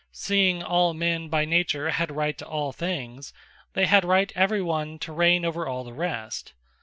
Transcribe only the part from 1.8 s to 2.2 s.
had